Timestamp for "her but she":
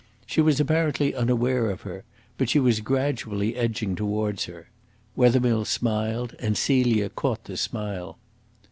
1.81-2.57